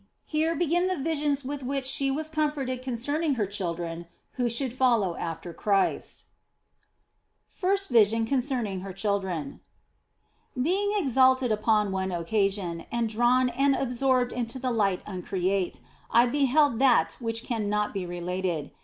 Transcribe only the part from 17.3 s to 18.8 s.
cannot be related.